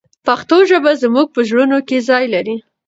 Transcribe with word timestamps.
پښتو 0.25 0.57
ژبه 0.69 0.91
زموږ 1.03 1.27
په 1.35 1.39
زړونو 1.49 1.77
کې 1.87 1.97
ځای 2.09 2.25
لري. 2.33 2.55